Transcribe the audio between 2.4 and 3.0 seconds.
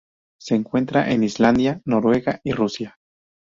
y Rusia.